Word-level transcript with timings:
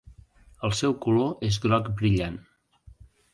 El 0.69 0.71
seu 0.77 0.95
color 1.05 1.43
és 1.49 1.59
groc 1.67 1.91
brillant. 2.01 2.41